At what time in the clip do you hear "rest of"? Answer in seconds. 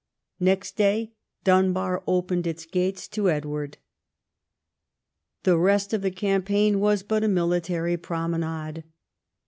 5.59-6.01